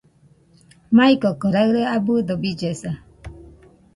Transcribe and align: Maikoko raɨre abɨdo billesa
Maikoko 0.95 1.45
raɨre 1.55 1.81
abɨdo 1.95 2.33
billesa 2.41 2.91